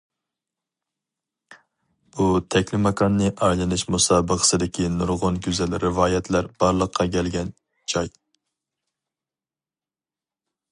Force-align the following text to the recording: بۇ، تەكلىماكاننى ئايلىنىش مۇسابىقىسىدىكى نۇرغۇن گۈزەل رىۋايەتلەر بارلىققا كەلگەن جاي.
بۇ، 2.15 2.25
تەكلىماكاننى 2.55 3.27
ئايلىنىش 3.49 3.83
مۇسابىقىسىدىكى 3.97 4.87
نۇرغۇن 4.95 5.39
گۈزەل 5.49 5.77
رىۋايەتلەر 5.85 6.51
بارلىققا 6.65 7.09
كەلگەن 7.19 7.55
جاي. 7.95 8.13